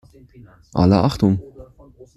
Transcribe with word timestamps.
Alle 0.73 0.95
Achtung! 0.97 1.37